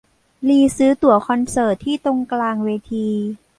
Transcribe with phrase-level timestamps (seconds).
[0.47, 3.07] ลีซื้อตั๋วคอนเสิร์ตที่ตรงกลางเวที